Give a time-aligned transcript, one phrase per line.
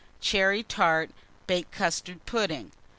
[0.19, 1.11] Cherry tart,
[1.45, 2.71] baked custard pudding.